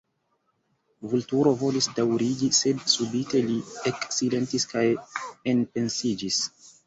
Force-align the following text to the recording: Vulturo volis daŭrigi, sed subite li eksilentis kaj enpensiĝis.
Vulturo 1.11 1.51
volis 1.59 1.87
daŭrigi, 1.99 2.49
sed 2.61 2.81
subite 2.95 3.43
li 3.51 3.59
eksilentis 3.91 4.67
kaj 4.75 4.87
enpensiĝis. 5.53 6.43